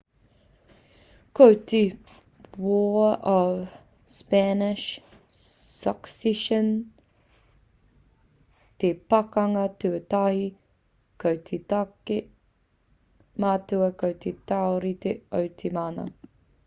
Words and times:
ko 1.39 1.45
te 1.71 1.81
war 2.67 3.09
of 3.31 3.51
spanish 4.19 4.85
succession 5.41 6.71
te 8.83 8.89
pakanga 9.15 9.65
tuatahi 9.83 10.47
ko 11.25 11.33
te 11.49 11.55
take 11.75 12.17
matua 13.45 13.89
ko 14.01 14.09
te 14.25 14.29
taurite 14.53 15.11
o 15.41 15.43
te 15.61 15.67
mana 15.79 16.07